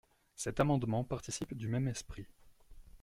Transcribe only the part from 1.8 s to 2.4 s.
esprit.